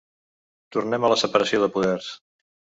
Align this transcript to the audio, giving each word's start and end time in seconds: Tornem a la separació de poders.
Tornem 0.77 1.05
a 1.09 1.13
la 1.15 1.19
separació 1.25 1.63
de 1.67 1.71
poders. 1.79 2.11